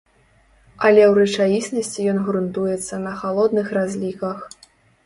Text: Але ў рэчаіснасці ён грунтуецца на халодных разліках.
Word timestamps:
Але 0.87 1.01
ў 1.07 1.11
рэчаіснасці 1.19 2.09
ён 2.15 2.25
грунтуецца 2.31 2.95
на 3.07 3.17
халодных 3.21 3.67
разліках. 3.81 4.37